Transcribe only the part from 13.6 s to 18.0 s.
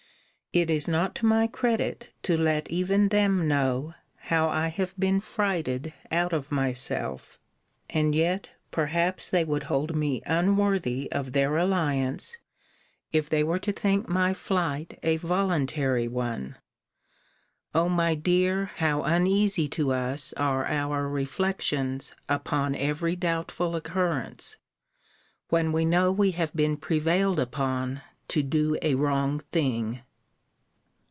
think my flight a voluntary one. O